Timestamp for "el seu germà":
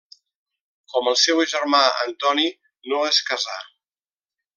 1.11-1.81